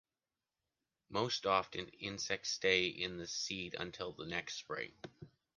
[1.09, 4.93] Most often, insects stays in the seed until the next spring.